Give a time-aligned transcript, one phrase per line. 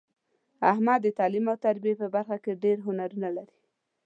[0.71, 3.57] احمد د تعلیم او تربیې په برخه کې ډېر هنرونه لري.